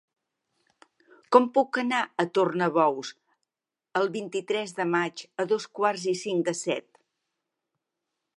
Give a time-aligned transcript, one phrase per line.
[1.35, 3.11] Com puc anar a Tornabous
[4.01, 6.89] el vint-i-tres de maig a dos quarts i cinc de set?